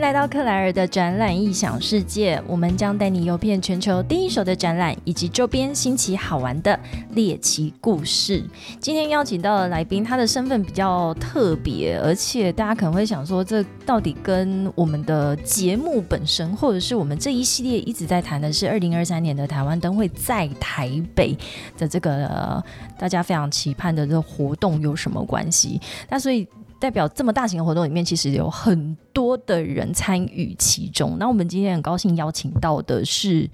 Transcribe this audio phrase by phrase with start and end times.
[0.00, 6.78] 来到克莱尔的展览异想世界，我们将带你游遍全球第一手的展览以及周边新奇好玩的
[7.10, 8.44] 猎奇故事。
[8.78, 21.36] 今天邀请到的来宾，他的身份比较特别，而且大家可能会想说，这到底跟我们的节目本身，或者是我们这一系列一直在谈的是二零二三年的台湾灯会在台北
[21.78, 22.62] 的这个
[22.98, 25.80] 大家非常期盼的这个活动有什么关系？
[26.10, 26.46] 那所以。
[26.78, 31.16] 代表这么大型的活动里面，其实有很多的人参与其中。
[31.18, 33.48] 那我们今天很高兴邀请到的是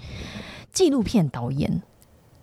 [0.73, 1.83] 纪录片导演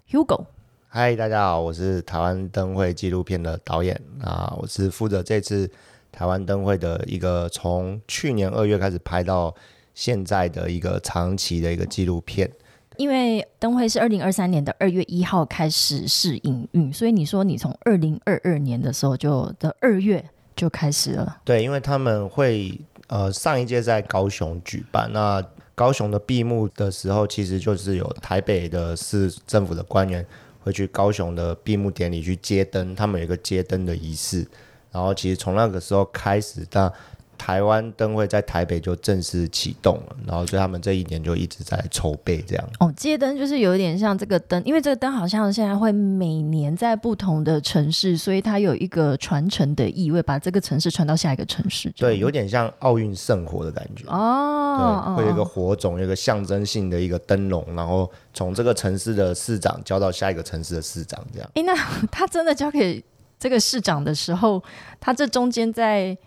[0.09, 0.45] Hugo。
[0.87, 5.69] 嗨，大家好，我是台湾灯会纪录片的导演啊，我是负责这次
[6.11, 9.53] 台湾灯会的一个从去年二月开始拍到
[9.93, 12.49] 现在的一个长期的一个纪录片。
[12.95, 20.23] 因为灯会是二零二三年的二月一号开始试营运，所以你说你从二零二二年的时候就的二月。
[20.59, 21.37] 就开始了。
[21.45, 25.41] 对，因为他们会呃上一届在高雄举办，那
[25.73, 30.25] 高雄的闭幕的时候，其实就是有台北的市政府的官员
[30.59, 34.45] 会去高雄的闭幕典礼去接灯，他们有一个接灯的仪式，
[34.91, 36.93] 然后其实从那个时候开始，到。
[37.39, 42.69] 台湾灯会在台北就正式启动了，然后所以他们这一年就一直在筹备这样。
[42.79, 51.89] 哦，街灯就是有一点像这个灯，因为这个灯好像现在会每年在不同的城市，所以它有一个传承的意味，把这个城市传到下一个城市。
[51.95, 55.15] 对，有点像奥运圣火的感觉哦。
[55.15, 61.49] 对，会有一个火种，有一个象征性的一个灯笼，然后从这个城市的市长交到下一个城市的市长这样。
[61.55, 61.73] 哎，那
[62.11, 63.03] 他真的交给
[63.39, 64.61] 这个市长的时候，
[64.99, 66.17] 他这中间在。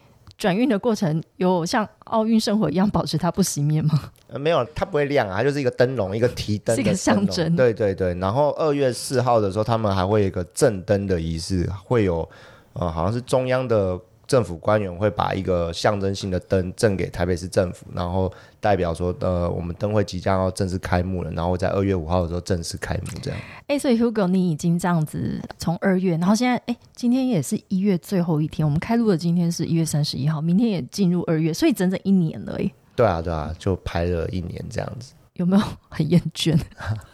[0.42, 4.10] 转运的过程有像奥运圣火一样保持它不熄灭吗？
[4.26, 7.54] 呃，没有，它不会亮啊，它就是一个灯笼，一个提灯，是一个象征。
[7.54, 12.28] 对对对，然后二月四号的时候，他们还会有一个正灯的仪式，会有
[12.72, 13.96] 呃，好像是中央的。
[14.32, 23.38] 政府官员会把一个象征性的灯赠给台北市政府，然后代表说，呃，我们灯会即将要正式开幕了，然后在二月五号的时候正式开幕，这样。
[23.66, 32.72] 哎，所以 Hugo，你已经这样子从二月，然后现在，哎，今天也是一月最后一天，我们开录的今天是一月三十一号，明天也进入二月，所以整整一年了，哎。
[32.96, 35.12] 对啊，对啊，就拍了一年这样子。
[35.34, 36.58] 有没有很厌倦？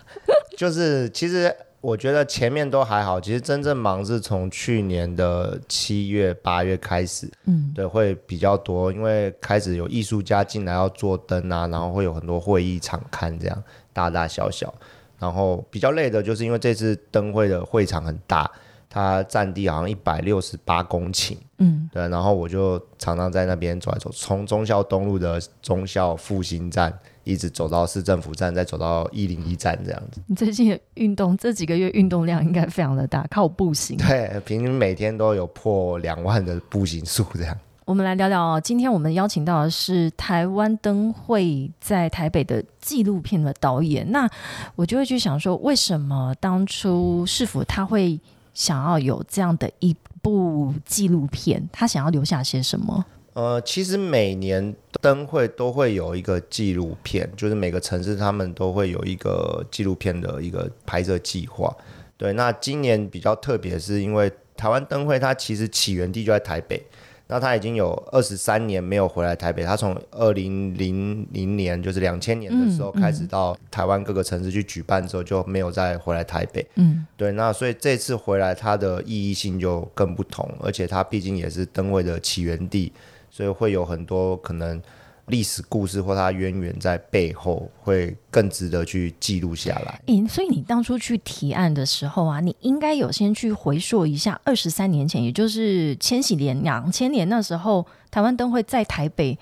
[0.57, 1.53] 就是其实。
[1.81, 13.63] 我觉得前面都还好，其实真正忙是从去年的七月八月开始，嗯，对，会比较多，因为开始有艺术家进来要做灯啊，然后会有很多会议场看这样
[13.93, 14.73] 大大小小，
[15.19, 18.51] 然后比较累的就是因为这次灯会的会场很大。
[18.91, 30.21] 它占地好像一百六十八公顷，嗯，对，然后我就常常在那边走来走，从忠孝东路的忠孝复兴站一直走到市政府站，再走到一零一站这样子。
[30.27, 33.97] 你最近运动这几个月运动量应该非常的大，靠步行。
[33.99, 37.57] 对，平均每天都有破两万的步行数这样。
[37.85, 44.29] 我们来聊聊哦，今天我们邀请到的是台湾灯会在台北的纪录片的导演，那
[44.75, 48.19] 我就会去想说，为什么当初市府他会。
[48.55, 53.05] 想要有这样的一部纪录片，他想要留下些什么？
[53.39, 61.73] 呃，其实每年灯会都会有一个纪录片，就是每个城市他们都会有一个纪录片的一个拍摄计划。
[62.17, 66.85] 对，那今年比较特别，是因为台湾灯会它其实起源地就在台北。
[67.29, 76.67] 那它已经有二十三年没有回来台北，它从二零零零年，就是两千年的时候开始到台湾各个城市去举办之后，就没有再回来台北。
[76.75, 82.91] 嗯，对，那所以这次回来，它的意义性就更不同，而且它毕竟也是灯会的起源地，
[83.39, 84.83] 所以会有很多可能。
[85.29, 90.01] 历史故事或它渊源在背后，会更值得去记录下来。
[90.07, 99.39] 诶，所以你当初去提案的时候啊，你应该有先去回溯一下二十三年前，也就是千禧年两千年那时候，台湾灯会在台北，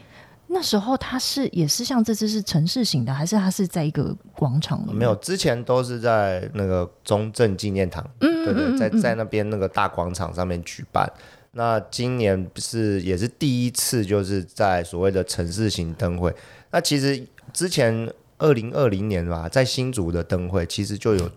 [0.48, 4.84] 那时候它是也是像这次是城市型的，还是它是在一个广场？
[4.92, 11.08] 没有，之前都是在那个中正纪念堂，嗯，对对，在在那边那个大广场上面举办。
[11.56, 16.30] 那今年是也是第一次，就是在所谓的城市型灯会。
[16.70, 21.30] 那其实之前二零二零年吧，在新竹的灯会其实就有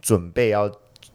[0.00, 0.70] 准备要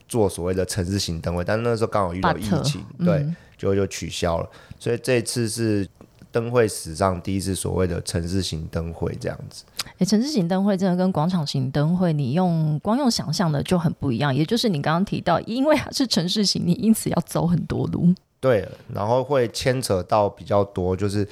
[0.08, 3.26] 做所谓的城市型灯会，但那时候刚好遇到疫情，对，
[3.58, 4.48] 就就取消了。
[4.78, 5.88] 所以这次是
[6.32, 9.64] 灯会史上第一次所谓的城市型灯会这样子。
[9.98, 14.36] 哎，城市型灯会真的跟广场型灯会，你用光用想象的就很不一样。
[14.36, 18.14] 也就是你刚刚提到，因为它是城市型，你因此要走很多路。
[18.42, 21.26] 对，然后会牵扯到比较多，就是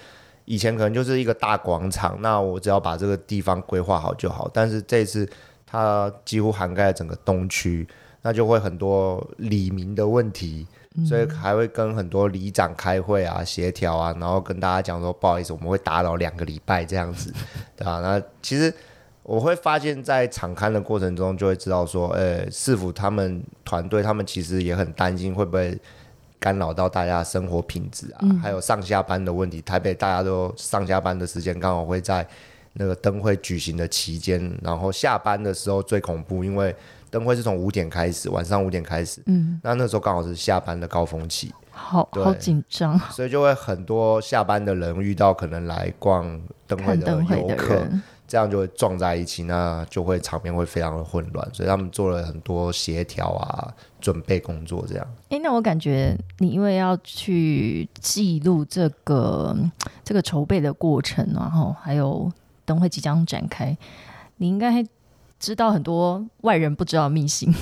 [0.45, 4.50] 以前可能就是一个大广场，那我只要把这个地方规划好就好。
[4.53, 5.27] 但是这次
[5.65, 7.88] 它几乎涵盖了整个东区，
[8.21, 10.67] 那就会很多里民的问题，
[11.07, 17.33] 所以还会跟很多里长开会啊、协调啊，然后跟大家讲说，不好意思，我们会打扰两个礼拜这样子，
[17.75, 18.73] 对吧、那其实
[19.23, 25.79] 我会发现，在场刊的过程中，就会知道说，呃，市府他们团队他们其实也很担心会不会
[26.39, 29.62] 干扰到大家生活品质啊，还有上下班的问题。
[29.62, 32.25] 台北大家都上下班的时间刚好会在
[32.74, 36.74] 那个灯会举行的期间，然后下班的时候最恐怖，因为
[37.09, 46.24] 灯会是从五点开始，晚上五点开始，嗯，那那时候刚好是下班的高峰期，好好紧张，所以就会很多下班的人遇到可能来逛
[46.68, 47.81] 灯会的灯会的游客，
[48.27, 55.07] 这样就会撞在一起，那就会场面会非常的混乱，所以他们做了很多协调啊、准备工作，这样。
[55.29, 59.55] 哎、那我感觉你因为要去记录这个
[60.03, 62.31] 这个筹备的过程，然后还有
[62.65, 63.77] 灯会即将展开，
[64.37, 64.85] 你应该
[65.39, 67.53] 知道很多外人不知道的秘辛。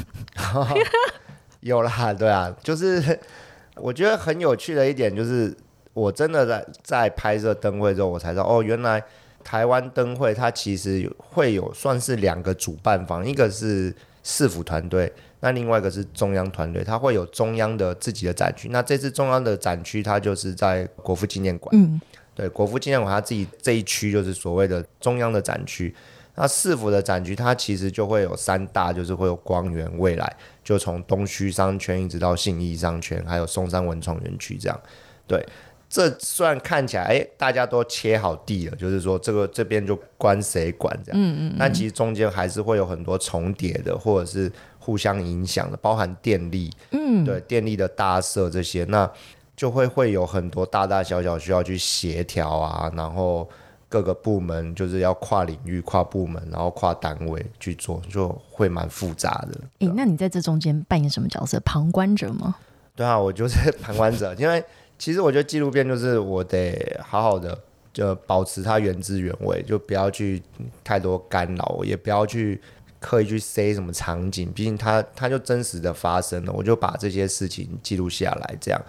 [1.61, 3.19] 有啦，对啊，就是
[3.75, 5.55] 我觉得很有趣的一点就是，
[5.93, 9.03] 我真的在在拍摄灯会之后，我才知道哦，原来
[9.43, 13.93] 台湾灯会它其实会有算是两个主办方，一个是
[14.23, 18.69] 市府团队，那另外一个是中央团队，它会有中央的自己的展区。
[18.69, 21.69] 那这次中央的展区，它就是在国父纪念馆。
[21.75, 21.99] 嗯，
[22.33, 25.93] 对，国父纪念馆它自己这一区就是所谓的中央的展区。
[26.39, 34.79] 那市府的展区，它其实就会有三大，就是会有光源、未来，就从东区商圈一直到信义商圈，还有松山文创园区这样。
[35.25, 35.43] 对，
[35.89, 44.51] 这虽然看起来，哎、大家都切好地了，就是说这个这边就关谁管这样，嗯嗯但其实中间还是会有很多重叠的，或者是
[44.87, 49.11] 互相影响的，包含电力，嗯，对，电力的搭设这些，那
[49.53, 53.45] 就会会有很多大大小小需要去协调啊，然后
[53.89, 59.59] 各个部门就是要跨领域、跨部门，然后跨单位去做，就会蛮复杂的。
[59.79, 61.59] 诶、那你在这中间扮演什么角色？
[61.65, 62.55] 旁观者吗？
[62.95, 64.63] 对啊，我就是旁观者，因为
[64.97, 67.59] 其实我觉得纪录片就是我得好好的
[67.91, 70.41] 就保持它原汁原味，就不要去
[70.81, 72.61] 太多干扰，也不要去
[73.07, 78.81] 刻意去塞什么场景，毕竟它它就真实的发生了，我就把这些事情记录下来，这样。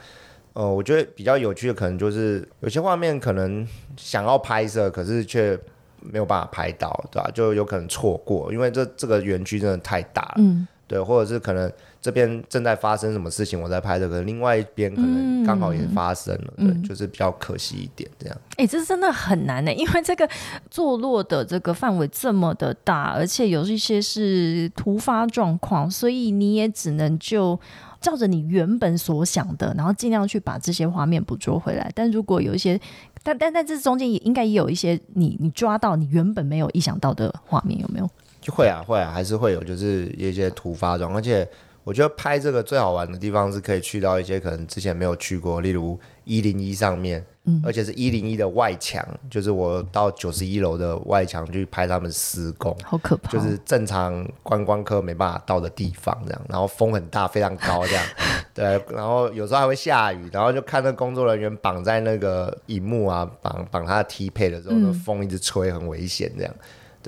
[0.55, 3.65] 呃，我觉得比较有趣的可能就是有些画面可能
[3.97, 5.57] 想要拍摄，可是却
[6.01, 10.35] 没有办法拍到，对吧、就有可能错过，因为这这个园区真的太大了。
[10.39, 18.37] 嗯，对，或者是可能这边正在发生什么事情，我在拍这个另外一边可能刚好也发生了，对，就是比较可惜一点这样。
[18.57, 20.29] 哎、这真的很难呢，因为这个
[20.71, 27.59] 坐落的这个范围这么的大，而且有一些是突发状况，所以你也只能就
[28.01, 31.91] 照着你原本所想的，然后尽量去把这些画面捕捉回来。
[31.95, 32.81] 但如果有一些，
[33.25, 38.09] 但但但这中间也应该也有一些你你抓到你原本没有意想到的画面，有没有？
[38.41, 41.47] 就会啊，会啊，还是会有，就是一些突发状况，而且
[41.89, 47.63] 我觉得拍这个最好玩的地方是可以去到一些可能之前没有去过，例如一零一上面，嗯。
[47.65, 53.31] 而且是一零一的外墙，就是我到九十一楼的外墙去拍他们施工，好可怕！
[53.31, 58.05] 就是正常观光客没办法到的地方，这样，然后风很大，非常高，这样，
[58.53, 66.55] 对，然后有时候还会下雨，然后就看那工作人员绑在那个荧幕啊，绑绑他的梯配的时候，那风一直吹，很危险，这样，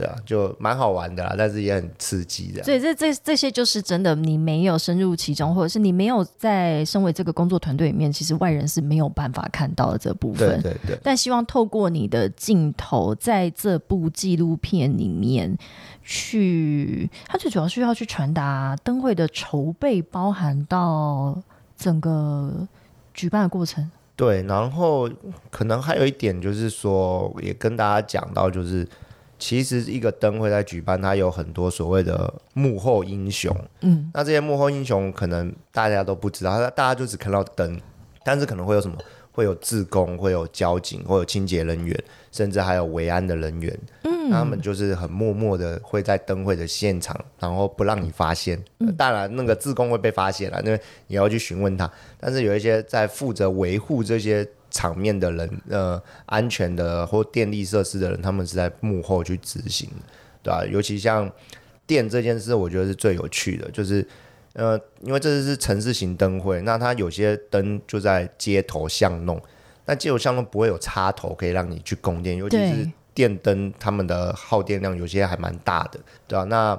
[0.01, 2.65] 对啊，就蛮好玩的啦，但是也很刺激，这样。
[2.65, 10.61] 所以这这这些就是真的，你没有深入其中，或者是你没有在身为这个工作团队里面，其实外人是没有办法看到的这部分。
[10.63, 15.57] 对对对，但希望透过你的镜头，在这部纪录片里面
[16.03, 21.41] 去，它最主要是要去传达灯会的筹备，包含到
[21.77, 22.67] 整个
[23.13, 23.91] 举办的过程。
[24.17, 25.09] 对，然后
[25.51, 28.87] 可能还有一点就是说，也跟大家讲到，就是
[29.41, 33.53] 其实一个灯会在举办，它有很多所谓的幕后英雄。
[33.81, 37.81] 嗯，那这些幕后英雄可能大家都不知道，大家就只看到灯，
[38.23, 38.97] 但是可能会有什么？
[39.33, 41.97] 会有自工，会有交警，会有清洁人员，
[42.33, 43.79] 甚至还有维安的人员。
[44.03, 48.61] 嗯，他们就是很默默的会在灯会的现场，然后不让你发现。
[48.81, 51.91] 呃当然，那个自工会被发现了，因为你要去询问他。
[52.19, 60.05] 但是有一些在负责维护这些场面的人，呃，安全的或电力设施的人，他们是在幕后去执行的，
[60.43, 61.31] 对吧、尤其像
[61.87, 64.07] 电这件事，我觉得是最有趣的，就是。
[64.55, 69.41] 呃，因为这是城市型灯会，那它有些灯就在街头巷弄，
[69.87, 76.77] 那街头巷弄不会有插头可以让你去供电，尤其是电灯，它们的耗电量有些还蛮大的，对吧、那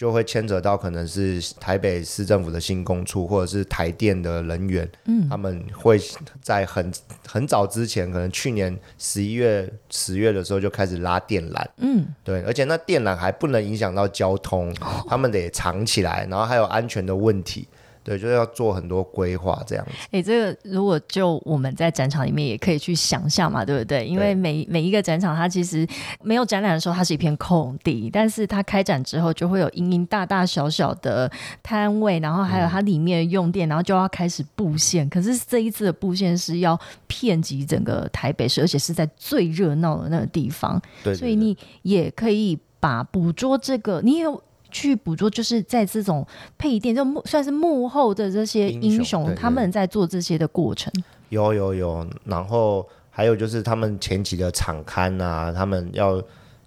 [0.00, 6.00] 就会牵扯到可能是台北市政府的新工处，或者是台电的人员，嗯，他们会
[6.40, 6.90] 在很
[7.28, 14.74] 很早之前，可能去年十一月、十月的时候就开始拉电缆，嗯，对，而且那电缆还不能影响到交通，
[15.06, 17.68] 他们得藏起来，然后还有安全的问题。
[18.02, 19.92] 对，就是要做很多规划这样子。
[20.10, 24.06] 哎，这个如果就我们在展场里面也可以去想象嘛，对不对？
[24.06, 25.86] 因为每每一个展场，它其实
[26.22, 31.30] 没有展览的时候，它是一片空地，但是它开展之后，就会有隐隐大大小小的
[31.62, 35.08] 摊位，然后还有它里面用电，然后就要开始布线。
[35.10, 40.80] 可是这一次的布线是要遍及整个台北市，而且是在最热闹的那个地方。
[41.04, 44.42] 对，所以你也可以把捕捉这个，你有。
[44.70, 50.92] 去捕捉，就是在这种配电，就幕算是幕后的这些英雄，他们在做这些的过程。
[51.28, 56.20] 有有有，然后还有就是他们前期的场刊啊，他们要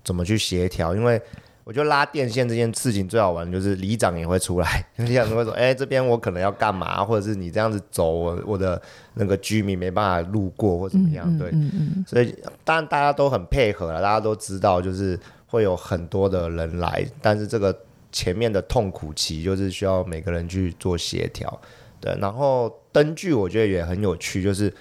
[0.05, 0.95] 怎么去协调？
[0.95, 1.21] 因为
[1.65, 7.03] 我觉得拉电线这件事情最好玩，就是里长也会出来，里长会说：“哎，这边我可能要干嘛？
[7.03, 8.81] 或者是你这样子走，我我的
[9.15, 11.51] 那个居民没办法路过，或怎么样？”对，
[12.07, 12.33] 所以
[12.63, 17.77] 当然大家都很配合了，大家都知道，就是会有很多的人来，但是这个。
[18.13, 21.59] 前面的痛苦期就是需要每个人去做协调，
[21.99, 22.15] 对。
[22.21, 24.71] 然后灯具我觉得也很有趣，就是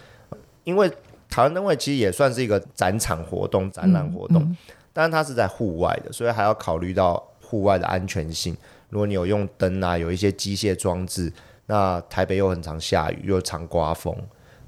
[0.65, 0.89] 因为
[1.31, 4.55] 台湾灯会其实也算是一个展场活动、展览活动，
[4.93, 8.55] 但是它是在户外的，所以还要考虑到户外的安全性。
[8.91, 11.33] 如果你有用灯啊，有一些机械装置，
[11.67, 14.15] 那台北又很常下雨，又常刮风，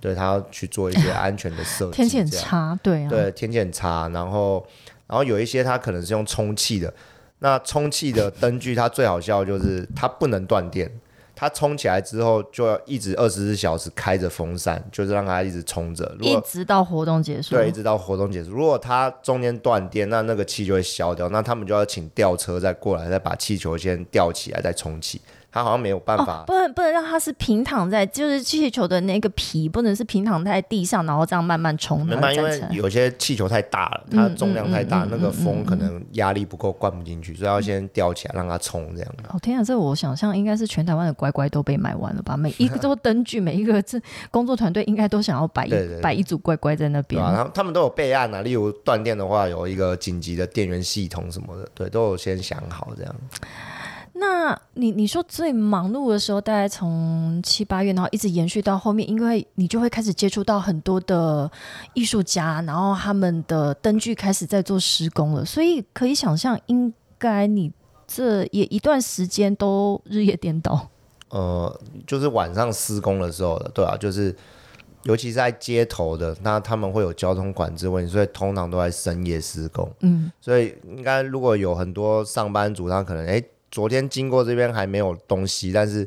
[0.00, 1.92] 对他要去做一些安全的设计。
[1.92, 4.09] 天气很差，对啊，对，天气很差。
[4.09, 4.66] 然后，
[5.06, 6.90] 然后有一些它可能是用充气的。
[7.44, 10.90] 那充气的灯具，它最好笑就是它不能断电，
[11.36, 17.54] 它充起来之后就要一直二十四小时开着风扇，就是让它一直充着，一直到活动结束。
[17.54, 18.50] 对，一直到活动结束。
[18.50, 25.20] 如果它中间断电，那那个气就会消掉，那他们就要请吊车再过来，再把气球先吊起来，再充气。
[25.54, 32.00] 它好像没有办法，不能不能让他是平躺在，就是气球的那个皮不能是平躺在地上，然后这样慢慢冲。
[32.11, 39.14] 因为有些气球太大了，它重量太大，那个风可能压力不够灌不进去，所以要先吊起来让它冲这样。
[39.28, 42.37] 哦天啊，这我想象应该是全台湾的乖乖都被买完了吧？
[42.37, 43.96] 每一个都灯具，每一个这
[44.32, 47.23] 工作团队应该都想要摆一摆一组乖乖在那边。
[47.23, 53.14] 然后他们都有备案啊，例如断电的话，有一个紧急的电源系统什么的，对，都有先想好这样。
[54.16, 61.50] 那你你说最忙碌的时候，大概从七八月，然后一直延续到后面，因为你就会开始接触到很多的
[61.94, 67.73] 艺术家，然后他们的灯具开始在做施工了，所以可以想象，应该你
[68.06, 70.88] 这也一段时间都日夜颠倒。
[71.30, 74.35] 呃，就是晚上施工的时候的，对啊，就是
[75.02, 79.90] 尤其是在街头的，那他们会有交通管制问题，所以通常都在深夜施工。
[80.02, 83.42] 嗯，所以应该如果有很多上班族，他可能哎。
[83.75, 86.07] 昨天经过这边还没有东西，但是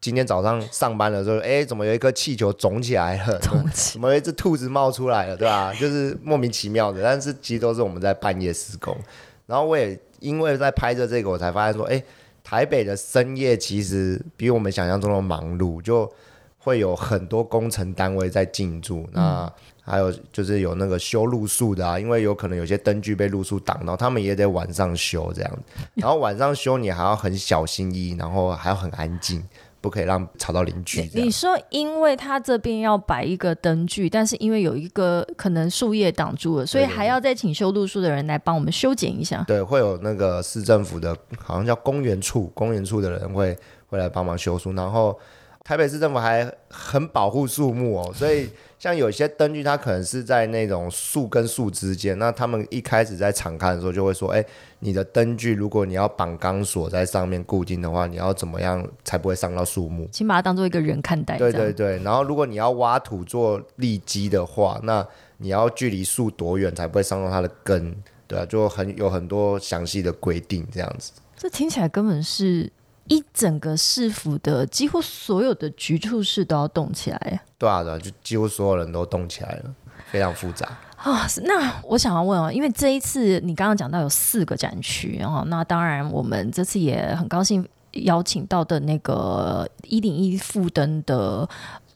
[0.00, 3.38] 今天早上上班的时候，哎，怎么有一颗气球肿起来了？
[3.70, 5.36] 怎么有一只兔子冒出来了？
[5.36, 5.74] 对吧？
[5.74, 7.02] 就是莫名其妙的。
[7.02, 8.96] 但是其实都是我们在半夜施工。
[9.44, 12.02] 然后我也因为在拍着这个，我才发现说，哎，
[12.42, 16.10] 台北的深夜其实比我们想象中的忙碌，就
[16.56, 19.06] 会有很多工程单位在进驻。
[19.12, 19.52] 那
[19.88, 25.58] 还有就是有那个修路树的啊，因为有可能有些灯具被路树挡到，他们也得晚上修这样。
[25.94, 29.40] 然后晚上修你还要很小心翼翼，然后还要很安静，
[29.80, 31.08] 不可以让吵到邻居。
[31.14, 39.44] 你说，因为他这边要摆一个灯具，但是因为有一个可能树叶挡住了，所以还要再请修路树的人来帮我们修剪一下。
[39.46, 44.72] 对，会有那个市政府的，好像叫公园处，公园处的人会会来帮忙修树。
[44.72, 45.16] 然后
[45.62, 48.50] 台北市政府还很保护树木哦，所以。
[48.78, 54.44] 像有些灯具，它可能是在那种树跟树之间，那他们一开始在敞开的时候就会说：“哎，
[54.80, 60.06] 你的灯具如果你要绑钢索在上面固定的话，你要怎么样才不会伤到树木？
[60.12, 61.98] 请把它当做一个人看待。”对对对。
[62.02, 65.06] 然后如果你要挖土做立基的话，那
[65.38, 67.96] 你要距离树多远才不会伤到它的根？
[68.26, 71.12] 对啊，就很有很多详细的规定这样子。
[71.36, 72.70] 这听起来根本是。
[73.08, 79.74] 一整个市府的几乎所有的局处室都要动起来，对啊，对啊，就几乎所有人都动起来了，
[80.10, 81.26] 非常复杂啊。
[81.44, 91.48] 那我想要问哦，因为这一次你刚刚讲到有四个展区，然后那当然我们这次也很高兴邀请到的那个一零一副灯的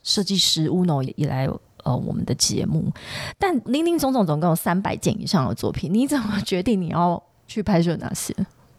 [0.02, 1.48] 设计师乌诺也来
[1.82, 2.92] 呃我们的节目，
[3.36, 8.32] 但林林总总总共有三百件以上的作品，你怎么决定你要去拍摄哪些？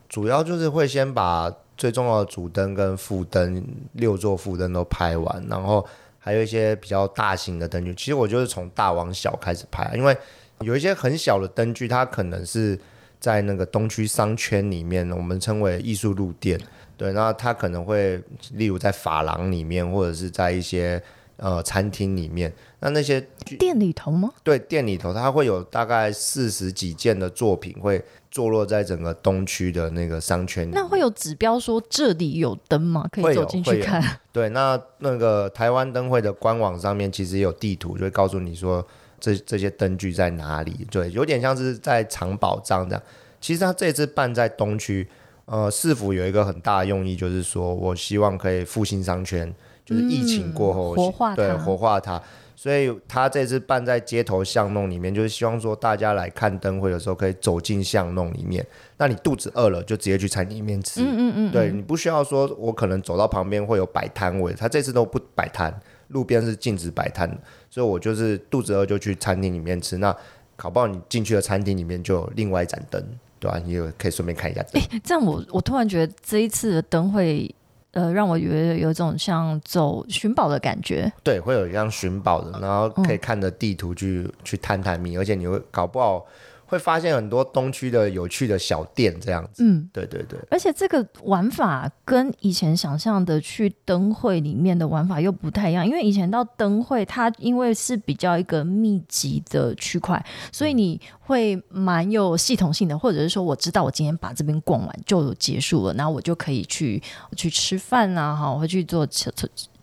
[0.07, 1.51] 主要就是会先把。
[1.81, 5.83] 最重要的主灯跟副灯，六座副灯都拍完，然后
[6.19, 7.91] 还有一些比较大型的灯具。
[7.95, 10.15] 其实我就是从大往小开始拍，因为
[10.59, 12.79] 有一些很小的灯具，它可能是
[13.19, 16.61] 在那个东区商圈里面，我们称为艺术路店。
[16.95, 18.21] 对，那它可能会
[18.51, 21.01] 例如在发廊里面，或者是在一些
[21.41, 23.19] 呃餐厅里面，那那些
[23.57, 24.29] 店里头吗？
[24.43, 30.71] 对，店里头它会有大概四十几件的作品会坐落在整个东区的那个商圈里。
[30.71, 33.09] 那会有指标说这里有灯吗？
[33.11, 34.01] 可以走进去看。
[34.31, 38.85] 对，那那个台湾灯会的官网上面其实也有地图，就会告诉你说
[39.19, 40.87] 这这些灯具在哪里。
[40.91, 43.03] 对，有点像是在藏宝藏这样。
[43.41, 45.09] 其实它这次办在东区，
[45.45, 49.51] 呃，市府有一个很大的用意，就是说我希望可以复兴商圈，
[49.91, 52.21] 就是疫情过后、嗯活化对它活化它。
[52.53, 58.63] 所以他这次办在街头巷弄里面，就是希望说大家来看灯会的时候，可以走进巷弄里面。
[58.97, 61.01] 那你肚子饿了，就直接去餐厅里面吃。
[61.01, 65.73] 嗯嗯嗯，对你不需要说，我可能走到旁边会有摆摊位，他这次都不摆摊，
[66.09, 67.35] 路边是禁止摆摊的，
[67.67, 69.97] 所以我就是肚子饿就去餐厅里面吃。
[69.97, 70.15] 那
[70.55, 73.03] 搞不好你进去的餐厅里面就有另外一盏灯，
[73.39, 74.79] 对吧、你也可以顺便看一下灯。
[75.03, 77.49] 这样我我突然觉得这一次的灯会，
[77.91, 81.11] 呃，让我觉得有一种像走寻宝的感觉。
[81.23, 86.25] 对，会有像寻宝的，然后可以看着地图去、去探探秘，而且你会搞不好
[86.71, 89.61] 会发现很多东区的有趣的小店这样子。
[89.61, 107.03] 嗯，对对对，而且这个玩法跟以前想象的去灯会里面的玩法又不太一样，因为以前到灯会，它因为是比较一个密集的区块，所以你会蛮有系统性的，或者是说我知道我今天把这边逛完就结束了，然后我就可以去
[107.35, 109.05] 去吃饭啊，哈，会去做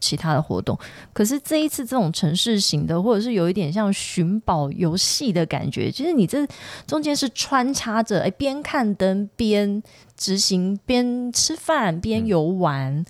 [0.01, 0.79] 其他的活动。
[1.13, 6.47] 可是这一次这种城市型的，或者是有一点像寻宝游戏的感觉，其实你这
[6.87, 9.83] 中间是穿插着，哎，边看灯边
[10.17, 13.05] 执行，边吃饭边游玩。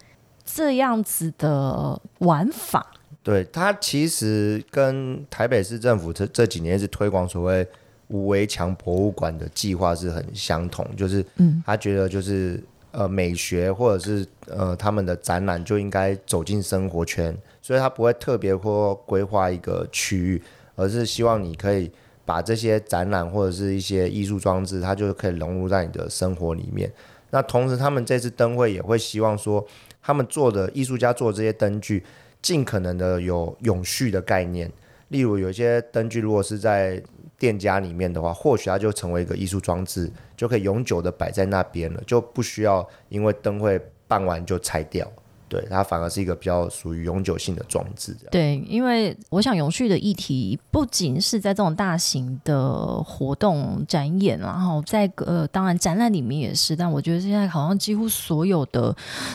[0.50, 2.90] 这样子的玩法，
[3.23, 7.68] 对，它其实跟台北市政府这这几年是推广所谓
[8.07, 12.64] 无围墙博物馆的计划是很相同，就是嗯他觉得就是
[12.99, 20.43] 呃美学或者是呃他们的展览就应该走进生活圈，所以他不会特别或规划一个区域，
[20.75, 21.88] 而是希望你可以
[22.25, 26.93] 把这些展览或者是一些艺术装置，它就可以融入在你的生活里面。
[27.31, 29.64] 那同时，他们这次灯会也会希望说，
[30.02, 32.02] 他们做的艺术家做的这些灯具，
[32.43, 34.70] 尽可能的有永续的概念。
[35.09, 37.03] 例如，有些灯具如果是在
[37.38, 45.07] 店家里面的话，或许它就成为一个艺术装置，就可以永久的摆在那边了，就不需要因为灯会办完就拆掉。
[45.48, 48.14] 对，它反而是一个比较属于永久性的装置。
[48.31, 58.94] 对，因为我想永续的议题不仅是在这种大型的活动展演，然后在呃，当然展览里面也是，但我觉得现在好像几乎所有的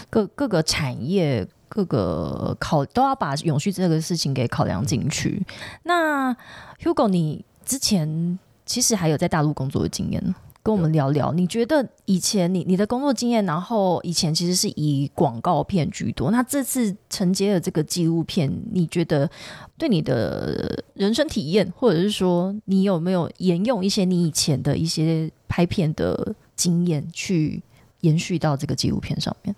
[0.09, 1.47] 各各个产业。
[1.69, 5.43] 各个考都要把永续这个事情给考量进去。
[5.81, 6.31] 那
[6.79, 11.34] Hugo，你之前其实还有在大陆工作的经验，跟我们聊聊。
[11.34, 19.30] 你觉得以前你你的工作经验，然后以前其实是以广告片居多，那这次承接了这个纪录片，你觉得
[19.78, 27.62] 对你的人生体验，或者是说你有没有沿用一些你以前的一些拍片的经验，去
[28.02, 29.54] 延续到这个纪录片上面？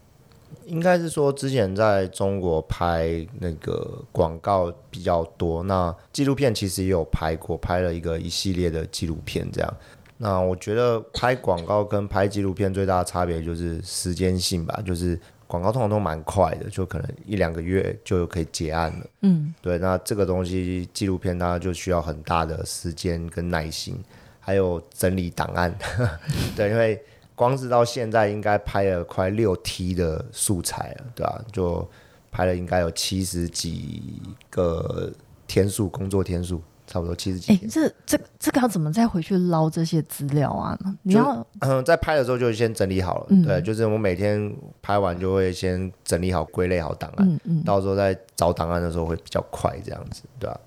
[0.66, 9.74] 应该是说，之前在中国拍那个广告比较多，那纪录片其实也有拍过，拍了一个一系列的纪录片这样。
[10.18, 19.06] 那我觉得拍广告跟拍纪录片最大的差别就是时间性吧，就是广告通常都蛮快的，就可能一两个月就可以结案了。
[19.22, 24.02] 嗯，对，那这个东西纪录片它就需要很大的时间跟耐心，
[24.40, 25.78] 还有整理档案。
[26.56, 27.00] 对，因为
[27.36, 31.88] 光是到现在应该拍了快六 T 的素材了，对吧、就
[32.32, 35.12] 拍了应该有七十几个
[35.46, 37.70] 天数，工作天数差不多七十几哎、天。
[37.70, 40.78] 这这这个要怎么再回去捞这些资料啊？
[41.04, 50.60] 你要嗯，在拍的时候就先整理好了，嗯对，就是我每天拍完就会先整理好、归类好档案，嗯嗯，到时候在找档案的时候会比较快，这样子，对吧、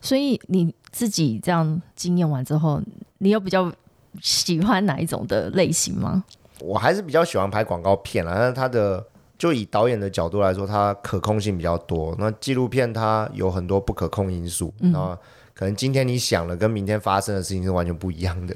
[0.00, 2.80] 所以你自己这样经验完之后，
[3.18, 3.70] 你有比较
[4.20, 6.24] 喜欢哪一种的类型吗？
[6.60, 9.04] 我还是比较喜欢拍广告片啦，但是它的
[9.36, 12.14] 就以导演的角度来说，它可控性比较多。
[12.18, 15.16] 那纪录片它有很多不可控因素，然后
[15.52, 18.54] 可能今天你想了跟明天发生的事情是完全不一样的。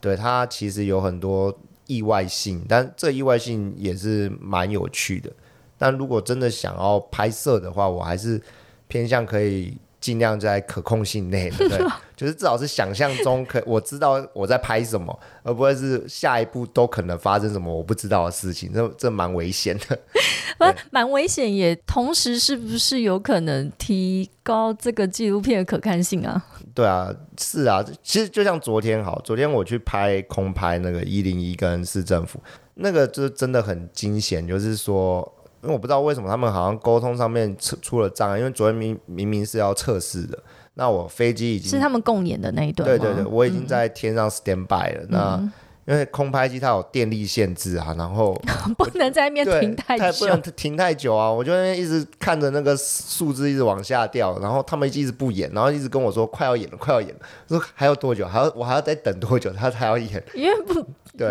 [0.00, 1.54] 对，它其实有很多
[1.86, 5.30] 意外性，但这意外性也是蛮有趣的。
[5.76, 8.40] 但如果真的想要拍摄的话，我还是
[8.86, 11.78] 偏向可以尽量在可控性内的， 对，
[12.16, 19.98] 就是至少是想象中可 我知道我在拍什么，而不会是下一步都可能发生什么我不知道的事情，这这蛮危险的。
[20.58, 26.44] 不，蛮危险，也同时是不是有可能提高这个纪录片的可看性啊？
[26.74, 32.40] 对啊，是啊，其实就像昨天好，昨天我去拍空拍那个一零一跟市政府，
[32.74, 35.30] 那个就真的很惊险，就是说。
[35.62, 40.38] 因为我不知道为什么他们好像沟通上面出出了障碍，因为昨天明明明是要测试的，
[40.74, 45.06] 那我飞机已经是他们共演的那一段，对对对，我已经在天上 stand by 了。
[45.08, 45.52] 那
[45.86, 48.34] 因为空拍机它有电力限制啊，然后
[48.78, 51.30] 不能在那边停太久，不能停太久啊。
[51.30, 58.26] 我就一直看着那个数字一直往下掉，然后他们一直不演，然后一直跟我说快要演了，快要演了，说还要多久？
[58.26, 59.50] 还要我还要再等多久？
[59.50, 60.22] 他才要演？
[60.34, 60.84] 因为不。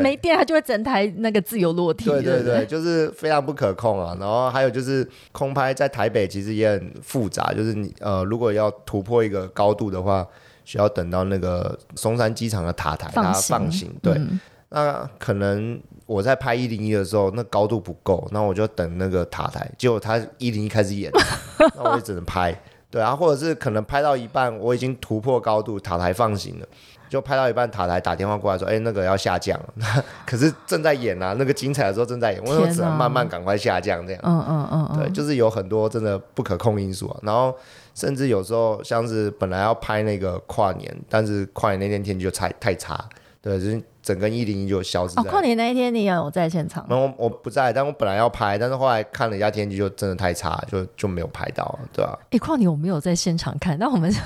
[0.04, 2.06] 没电，它就会整台那个自由落体。
[2.06, 4.16] 对对对，就是非常不可控啊。
[4.20, 10.28] 然后还有就是空拍在台北其实也很复杂，就是你呃，如果要突破一个高度的话，
[10.70, 13.92] 需要等到那个松山机场的塔台它放行。
[14.04, 14.22] 对，
[14.70, 19.68] 那可能我在拍一零一的时候，那高度不够，那我就等那个塔台。
[19.80, 21.12] 结果他一零一开始演，
[21.76, 22.56] 那我也只能拍。
[22.92, 26.68] 对啊，或者是可能拍到一半，我已经突破高度，塔台放行了。
[27.10, 29.74] 就拍到一半，塔台打电话过来说：“哎，那个要下降了。
[30.28, 34.22] ”可是正在演啊，那个精彩的时候正在演，我只能慢慢赶快下降这样。
[34.24, 37.20] 嗯嗯嗯，对，就是有很多真的不可控因素啊。
[37.24, 37.56] 然后
[38.00, 42.98] 甚至有时候像是本来要拍那个跨年，但是跨年那天天气就太太差，
[43.42, 45.20] 对，就是整个一零一就消失。
[45.20, 46.86] 哦，跨年那一天你有在现场？
[46.90, 52.18] 我我不在，但我本来要拍，但是后来看了一下天气，就真的太差，就就没有拍到，对吧？
[52.32, 54.12] 哎，跨年我没有在现场看，那我们。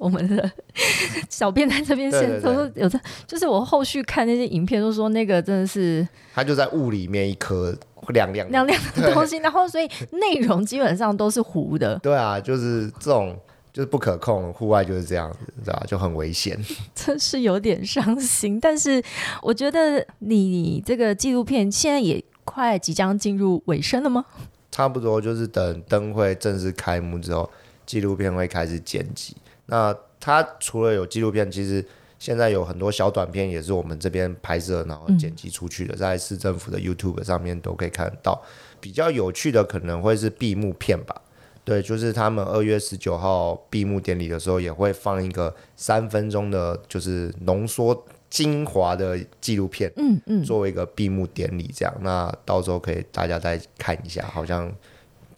[0.00, 0.50] 我们的
[1.30, 7.72] 小编在这边先都有在，就是我后续看那些影片都说那个真的是，他就在雾里面一颗
[8.08, 11.98] 亮亮亮亮的东西，然后所以内容基本上都是糊的。
[12.00, 13.38] 对啊，就是这种
[13.72, 16.58] 就是不可控，户外就是这样子，知道就很危险。
[16.94, 19.02] 真是有点伤心，但是
[19.42, 24.24] 我觉得你这个纪录片现在也快即将进入尾声了吗？
[24.70, 27.48] 差不多就是等灯会正式开幕之后，
[27.86, 29.36] 纪录片会开始剪辑。
[29.66, 31.84] 那它除了有纪录片，其实
[32.24, 38.42] 现在有很多小短片，也是我们这边拍摄然后剪辑出去的，在市政府的 YouTube 上面都可以看得到。
[38.80, 41.14] 比较有趣的可能会是闭幕片吧，
[41.66, 51.94] 对，就是他们二月十九号闭幕典礼的时候，也会放一个三分钟的，就是浓缩精华的纪录片，嗯嗯，作为一个闭幕典礼这样。
[52.00, 54.74] 那到时候可以大家再看一下，好像。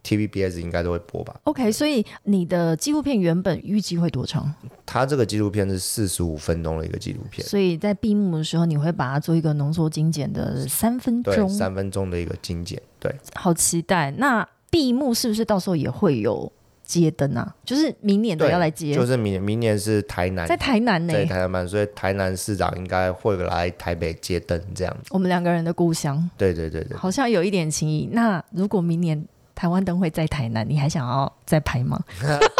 [0.06, 1.34] TVBS 应该都会播吧。
[1.44, 4.54] OK，所以你的纪录片原本预计会多长？
[4.86, 12.80] 它这个纪录片是四十五分钟的一个纪录片，所以在闭幕的时候，你会把它做一个浓缩精简的三分钟，三分钟的一个精简。
[13.00, 14.12] 对，好期待。
[14.12, 16.50] 那闭幕是不是到时候也会有
[16.84, 17.52] 接灯啊？
[17.64, 25.08] 就是明年的要来接，就是明明年是台南，在台南呢，在台南办，所以台南市长应该会来台北接灯这样子。
[25.10, 28.08] 我们两个人的故乡，对对对对，好像有一点情谊。
[28.12, 29.26] 那如果明年？
[29.56, 31.98] 台湾灯会在台南，你还想要再拍吗？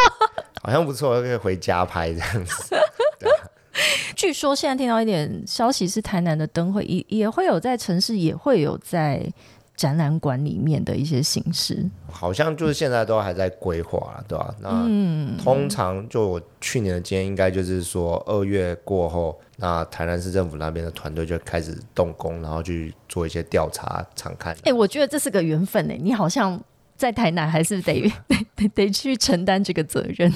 [0.63, 2.75] 好像不错，可以回家拍这样子。
[4.15, 9.31] 据说现在听到一点消息是，台南的灯会也也会有在城市，也会有在
[9.75, 11.87] 展览馆里面的一些形式。
[12.11, 14.55] 好像就是现在都还在规划，对吧？
[14.59, 14.89] 那
[15.41, 24.57] 通常就我去年的经验，应该就是说二月过后，那台南市政府那边的团队就开始动工，然后去做一些调查、查看。
[24.63, 26.59] 哎，我觉得这是个缘分哎，你好像。
[26.97, 28.11] 在台南还是得
[28.57, 30.33] 得得去承担这个责任，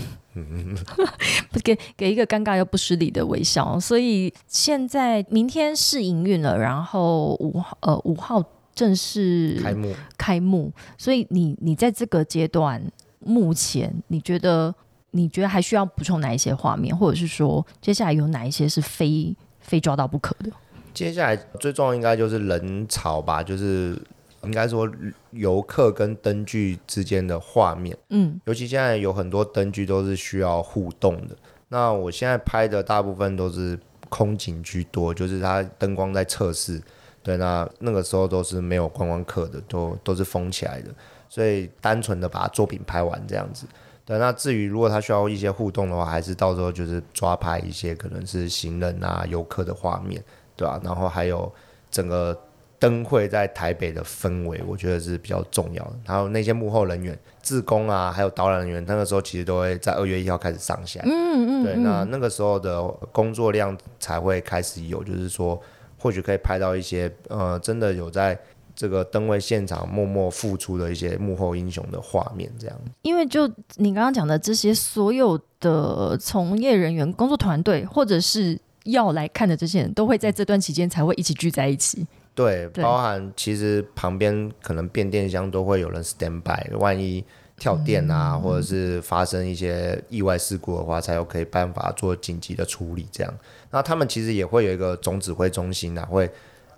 [1.52, 3.80] 不 给给一个尴尬又不失礼的微笑。
[3.80, 8.44] 所以现在明天试营运了，然后五号呃五号
[8.76, 10.72] 正式开幕开幕。
[10.98, 12.80] 所以你你在这个阶段，
[13.20, 14.74] 目前你觉得
[15.10, 20.52] 你觉得还需要补充哪一些画面，或者是说接下来有哪一些是非非抓到不可的？
[20.94, 24.00] 接下来最重要应该就是人潮吧，就是。
[24.44, 24.90] 应该说，
[25.30, 31.36] 游客跟灯具之间的画面，嗯，尤其现在有很多灯具都是需要互动的。
[31.70, 36.82] 那我现在拍的大部分都是空景居多，就是它灯光在测试，
[37.22, 40.90] 对，那那个时候都是没有观光客的，都都是封起来的，
[41.30, 43.68] 所以单纯的把作品拍完这样子。
[44.04, 50.24] 对，那至于如果他需要一些互动的话，还是到时候就是抓拍一些可能是行人啊、游客的画面，
[50.56, 50.82] 对吧？
[50.84, 51.54] 然后还有
[51.92, 52.36] 整个。
[52.82, 55.94] 灯会在台北的氛围，我觉得是比较重要的。
[56.08, 61.00] 还有那些幕后人员、自工啊，还有导览人员，那个时候其实都会在二月一号开始上线。
[61.06, 61.64] 嗯嗯。
[61.64, 65.62] 对，那那个时候的工作量才会开始有，就是说，
[66.00, 68.36] 或许可以拍到一些呃，真的有在
[68.76, 72.76] 这个灯会现场默默付出的一些幕后英雄的画面，这样。
[73.04, 82.08] 因为就你刚刚讲的这些所有的从业人员、工作团队，或者是要来看的这些人，都会在这段期间才会一起聚在一起。
[82.44, 87.24] 对，对包含其实旁边可能变电箱都会有人 stand by，万一
[87.58, 93.08] 跳电啊，或者是发生一些意外事故的话，才有可以办法做紧急的处理。
[93.12, 93.32] 这样，
[93.70, 96.28] 那他们其实也会有一个总指挥中心啊，会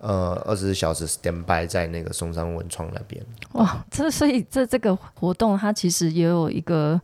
[0.02, 3.26] 呃二十四小时 stand by 在那个松山文创那边。
[3.54, 6.99] 哇，这所以这这个活动它其实也有一个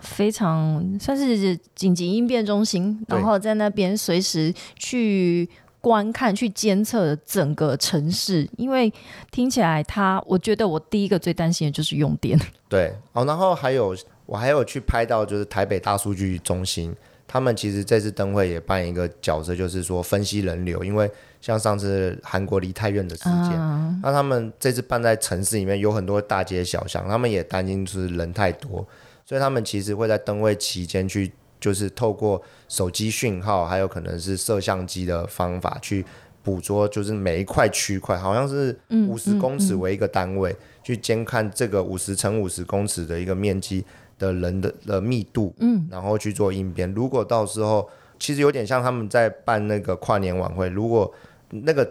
[0.00, 5.46] 非常算是紧急应变中心，然后在那边随时去
[5.80, 8.48] 观看、去监测整个城市。
[8.56, 8.92] 因为
[9.30, 12.38] 听起来它，我觉得我第一个最担心的就是用电。
[12.68, 16.94] 对，哦，然后还有我还有去拍到就是台北大数据中心，
[17.26, 28.86] 他们其实这次灯会也扮演一个角色，就是说分析人流，因为像上次韩国梨泰院的事件，啊，那他们这次办在城市里面有很多大街小巷，他们也担心就是人太多，
[29.26, 36.04] 所以他们其实会在灯会期间去，就是透过手机讯号，还有可能是摄像机的方法去
[36.42, 43.84] 捕捉，就是每一块区块，好像是五十公尺为一个单位，去监看这个五十乘五十公尺的一个面积
[44.18, 46.90] 的人的的密度，嗯，然后去做应变。
[46.94, 51.12] 如果到时候其实有点像他们在办那个跨年晚会，如果
[51.50, 51.90] 那个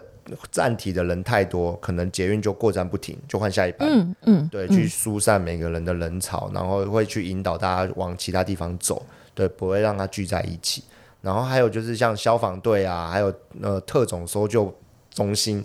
[0.50, 3.88] 站体的人太多，可能捷运就过站不停，就换下一班。
[3.90, 9.04] 嗯嗯，对，去疏散每个人的人潮，然后会去引导大家往其他地方走，
[9.34, 10.84] 对，不会让它聚在一起。
[11.22, 14.74] 然后还有就是像消防队啊，还有呃特种搜救
[15.12, 15.62] 中心，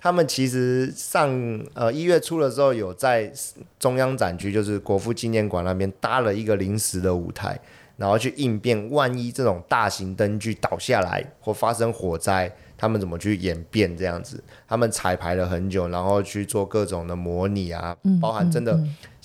[0.00, 1.30] 他们其实上
[1.74, 3.32] 呃一月初的时候有在
[3.78, 7.56] 中央展区，就是国父纪念馆那边搭了一个临时的舞台，
[7.96, 14.42] 然后去应变万一这种大型灯具倒下来或发生火灾，他们怎么去演变这样子？
[14.66, 18.76] 他们彩排了很久，然后去做各种的模拟啊，包含真的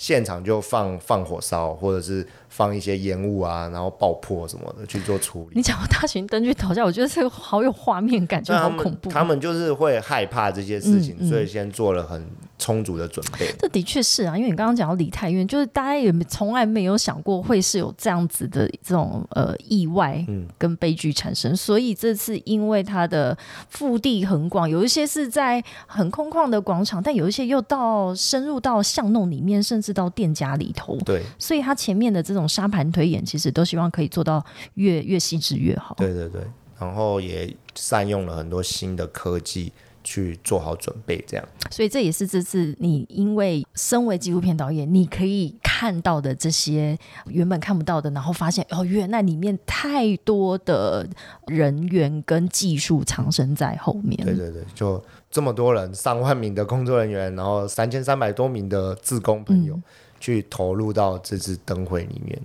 [0.02, 5.50] 现场就放放火烧，或者是放一些烟雾啊，然后爆破什么的去做处理。
[5.54, 9.08] 你讲到大型灯具倒下，我觉得这个好有画面感，就那他们好恐怖。
[9.08, 12.26] 他们就是会害怕这些事情，嗯嗯所以先做了很
[12.58, 13.48] 充足的准备。
[13.60, 20.26] 这的确是啊，因为你刚刚讲到李泰院，就是大家也从来没有想过会是有这样子的这种呃意外
[20.58, 23.38] 跟悲剧产生，所以这次因为它的
[23.68, 35.94] 腹地很广，有一些是在很空旷的广场，但有一些又到深入到巷弄里面，甚至到店家里头，对所以他前面的这种沙盘推演，其实都希望可以做到越越细致越好。
[35.98, 36.42] 对对对，
[36.78, 39.72] 然后也善用了很多新的科技
[40.04, 41.48] 去做好准备，这样。
[41.70, 51.08] 所以这也是这次你因为身为纪录片导演，你可以看到的这些原本看不到的，然后发现哦，原来里面太多的
[51.46, 54.16] 人员跟技术藏身在后面。
[54.24, 59.76] 对对对，就这么多人，上万名的工作人员，然后三千三百多名的志工朋友。
[60.20, 62.40] 去投入到这次灯会里面，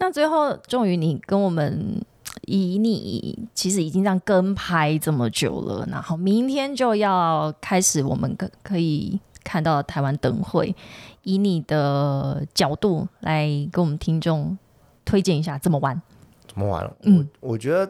[0.00, 2.04] 那最后终于你跟我们
[2.46, 10.74] 以你其实已经这样跟拍这么久了，然后明天就要开始我们可可以看到台湾灯会，
[11.22, 14.58] 以你的角度来跟我们听众
[15.04, 16.02] 推荐一下怎么玩。
[16.48, 16.92] 怎么玩？
[17.02, 17.88] 嗯我我觉得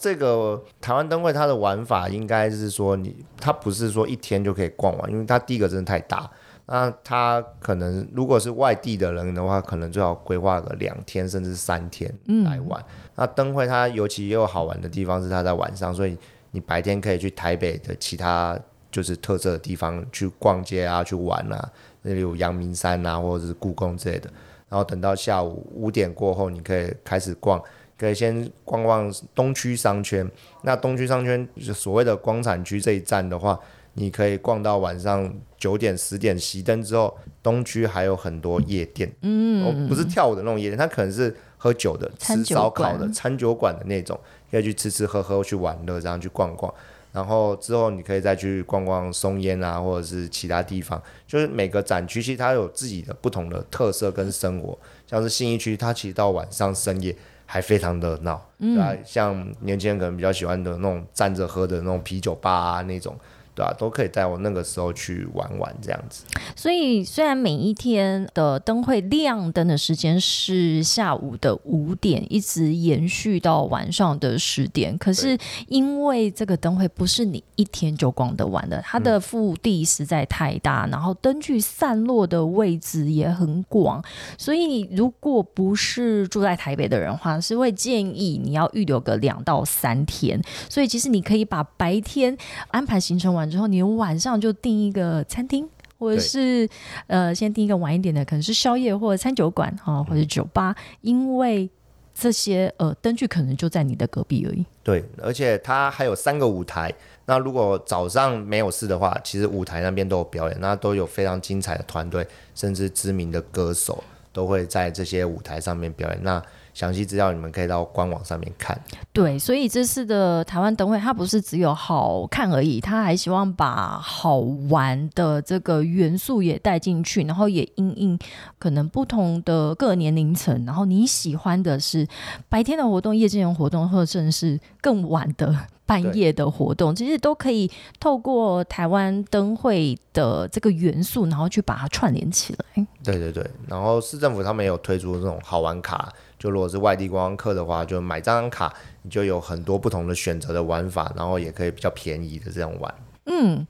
[0.00, 6.28] 这个台湾灯会它的玩法应该是说你，它不是说一天就可以逛完，因为它第一个真的太大。
[6.72, 12.08] 那他可能如果是外地的人的话，可能最好规划个两天甚至三天
[12.44, 12.80] 来玩。
[13.16, 16.16] 那灯会它尤其也有好玩的地方是它在晚上，所以
[16.52, 18.56] 你白天可以去台北的其他
[18.88, 21.68] 就是特色的地方去逛街啊，去玩啊，
[22.02, 24.30] 那里有阳明山啊，或者是故宫之类的。
[24.68, 27.60] 然后等到下午五点过后，你可以开始逛，
[28.00, 30.26] 可以先逛逛东区商圈。
[30.62, 33.60] 那东区商圈就所谓的光产区这一站的话，
[33.94, 44.18] 你可以逛到晚上九点、十点熄灯之后，东区还有很多夜店，嗯、哦，不是跳舞的那种夜店，它可能是喝酒的、吃烧烤的、餐酒馆的那种，
[44.50, 46.72] 可以去吃吃喝喝、去玩乐，这样去逛逛。
[47.12, 57.14] 然后之后你可以再去逛逛松烟啊，或者是其他地方，就是每个展区其实它有自己的不同的特色跟生活，像是信义区，它其实到晚上深夜
[57.52, 63.18] 还非常热闹，对啊，像年轻人可能比较喜欢的那种站着喝的那种啤酒吧啊那种，
[63.60, 66.24] 对啊，都可以在我那个时候去玩玩这样子。
[66.56, 75.36] 所以虽然每一天的灯会亮灯的时间是下午的五点，一直延续到晚上的十点，可是
[75.68, 84.02] 因为这个灯会不是你一天就逛得完的，它的腹地实在太大，然后灯具散落的位置也很广，
[84.38, 90.40] 所以如果不是住在台北的人的话，是会建议你要预留个两到三天。
[90.68, 92.36] 所以其实你可以把白天
[92.68, 95.68] 安排行程完完之后，你晚上就订一个餐厅。
[95.98, 96.66] 或者是
[97.08, 101.68] 呃，先订一个晚一点的，可能是宵夜或者餐酒馆啊，或者酒吧，因为
[102.14, 104.64] 这些呃灯具可能就在你的隔壁而已。
[104.82, 106.90] 对，而且它还有三个舞台。
[107.26, 116.18] 那如果早上没有事的话，其实舞台那边都有表演，那都有非常精彩的团队，甚至知名的歌手都会在这些舞台上面表演。
[116.22, 118.78] 那详细资料你们可以到官网上面看。
[119.12, 128.18] 对，所以这次的台湾灯会，它不是只有好看而已，它还希望把好玩的这个元素也带进去，然后也因应
[128.58, 132.06] 可能不同的各年龄层，然后你喜欢的是
[132.48, 135.54] 白天的活动、夜间的活动，或者甚至是更晚的。
[135.90, 142.86] 半夜的活动，其实都可以透过台湾灯会的这个元素，然后去把它串联起来。
[143.02, 152.92] 对对对，然后市政府他们也有推出这种好玩卡，就如果是外地观光客的话，就买这张卡，你就有很多不同的选择的玩法，然后也可以比较便宜的这样玩。
[153.26, 153.64] 嗯，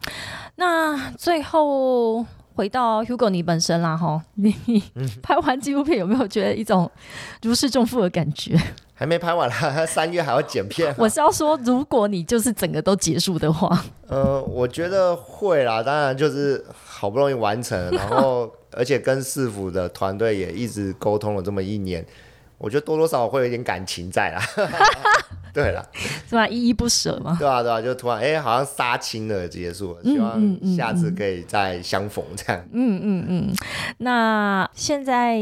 [0.56, 2.24] 那最后。
[2.52, 4.54] 回到 Hugo 你本身啦，哈，你
[5.22, 6.90] 拍完纪录片有没有觉得一种
[7.40, 8.54] 如释重负的感觉？
[8.92, 10.94] 还没拍完啦，三月还要剪片。
[10.98, 15.82] 我是要说，如果你就是整个都结束的话，呃，我觉得会啦。
[15.82, 22.04] 当然就是好不容易完成，然后 而且跟市府的团队也一直沟通了这么一年。
[22.60, 24.42] 我觉得多多少少会有一点感情在啦，
[25.52, 25.84] 对了，
[26.28, 26.46] 是吧？
[26.46, 27.34] 依依不舍嘛？
[27.38, 30.40] 对啊，对啊，就突然哎，好像杀青了，结束了，希望
[30.76, 32.62] 下次可以再相逢这样。
[32.72, 33.54] 嗯嗯嗯，
[33.98, 35.40] 那现在。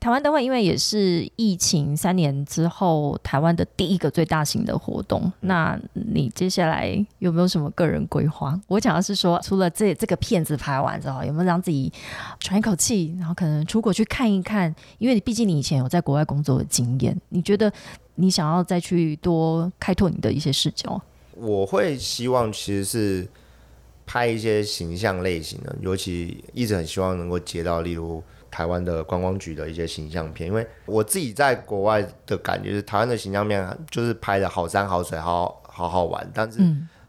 [0.00, 8.58] 台湾灯会因为也是疫情三年之后台湾的第一个最大型的活动，那你接下来有没有什么个人规划？
[8.66, 11.92] 我讲的是说， 除了这这个片子拍完之后，有没有让自己
[12.38, 14.74] 喘一口气，然后可能出国去看一看？
[14.96, 17.70] 因为你毕竟你以前有在国外工作的经验，你觉得
[18.14, 20.98] 你想要再去多开拓你的一些视角？
[21.34, 23.28] 我会希望其实是
[24.06, 28.22] 拍一些形象类型的，尤其一直很希望能够接到，例如。
[28.50, 36.58] 台湾的观光局的一些形象片，因为我自己在国外的感觉是，台湾的形象片就是拍的好山好水，好好好玩，但是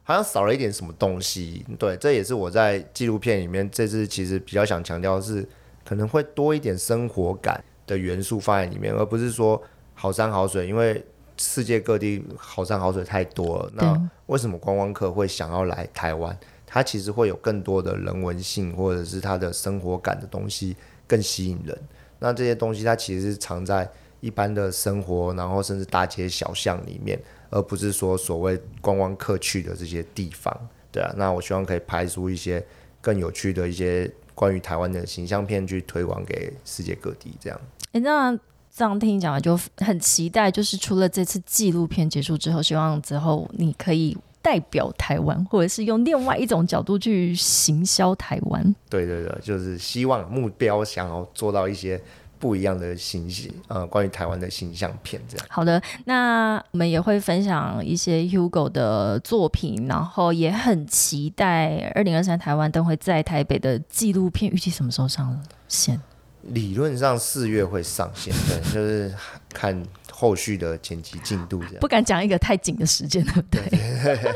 [0.04, 1.66] 好像少了一点什么东西。
[1.80, 5.48] 对，这也是我在纪录片里面这次其实比较想强调的是，
[5.84, 9.62] 可能会多一点生活感的元素放在里面，而不是说
[9.94, 10.68] 好山好水。
[10.68, 11.04] 因为
[11.38, 16.38] 世界各地好山好水太多了，那为什么观光客会想要来台湾？
[16.74, 20.76] 它其实会有更多的人文性或者是它的生活感的东西。
[21.12, 21.78] 更吸引人。
[22.20, 23.90] 那这些东西它其实是藏在
[24.22, 27.20] 一般的生活，然后甚至大街小巷里面，
[27.50, 30.56] 而不是说所谓观光客去的这些地方。
[30.90, 32.66] 对啊，那我希望可以拍出一些
[33.02, 37.34] 更有趣的一些关于台湾的形象片，去推广给世界各地。
[37.42, 37.60] 这样。
[37.92, 38.32] 哎，那
[38.74, 40.50] 这样听你讲，就很期待。
[40.50, 44.18] 就是除了这次纪录片结束之后，希望之后你可以。
[44.42, 48.76] 代表台湾，或者是用另外一种角度去行销台湾。
[48.90, 52.02] 对对对，就是希望目标想要做到一些
[52.40, 55.46] 不一样的信息，呃，关于台湾的形象片这样。
[55.50, 66.02] 好的，那我们也会分享一些 Hugo 的作品，然后也很期待二零二三台湾灯会在台北的纪录片，预计什么时候上线？
[66.44, 69.14] 理论上四月会上线，对，就是
[69.54, 69.80] 看。
[70.22, 73.64] 后续的剪辑进度这样，不敢讲一个太紧的时间，对不对？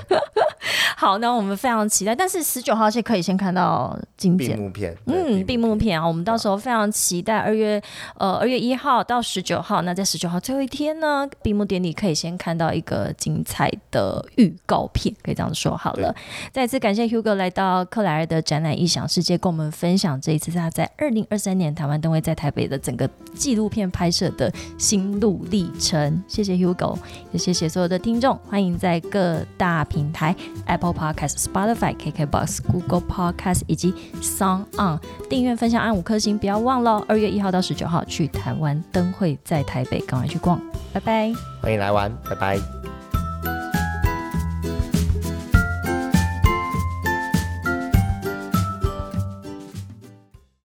[0.95, 2.15] 好，那我们非常期待。
[2.15, 7.81] 但是十九号是可以先看到经典闭幕片，嗯，闭幕片啊，我们到时候非常期待二月
[8.17, 9.81] 呃二月一号到十九号。
[9.81, 16.15] 那在十九号最后一天呢，闭幕典礼可以先看到一个精彩的预告片，可以这样说好了。
[16.53, 26.23] 再次感谢 Hugo 来到克莱尔的展览异想世界，跟我们分享这一次他在二零二三年台湾灯会在台北的整个纪录片拍摄的心路历程。
[26.25, 26.97] 谢谢 Hugo，
[27.33, 30.33] 也谢谢所有的听众，欢迎在各大平台
[30.65, 30.85] Apple。
[30.97, 37.03] Podcast、Spotify、KKBox、Google Podcast 以及 Song On 订阅、分享、按五颗星，不要忘了。
[37.07, 40.59] 二月一号到十九号去台湾灯会，在台北，赶快去逛，
[40.93, 41.33] 拜拜！
[41.61, 42.94] 欢迎来玩，拜拜。